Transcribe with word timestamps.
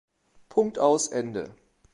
Punkt, 0.49 0.79
aus, 0.79 1.09
Ende. 1.11 1.53